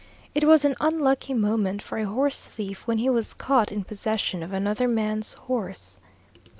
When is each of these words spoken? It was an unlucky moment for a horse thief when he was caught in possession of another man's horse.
It 0.33 0.45
was 0.45 0.65
an 0.65 0.73
unlucky 0.81 1.35
moment 1.35 1.79
for 1.83 1.99
a 1.99 2.07
horse 2.07 2.47
thief 2.47 2.87
when 2.87 2.97
he 2.97 3.07
was 3.07 3.35
caught 3.35 3.71
in 3.71 3.83
possession 3.83 4.41
of 4.41 4.51
another 4.51 4.87
man's 4.87 5.35
horse. 5.35 5.99